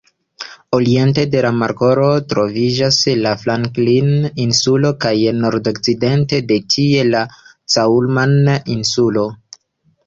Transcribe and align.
Oriente 0.75 1.25
de 1.33 1.41
la 1.45 1.51
markolo 1.57 2.07
troviĝas 2.33 3.01
la 3.25 3.33
Franklin-Insulo 3.43 4.93
kaj 5.07 5.15
nordokcidente 5.45 6.41
de 6.53 6.59
tie 6.77 7.07
la 7.13 7.25
Coulman-Insulo. 7.77 9.31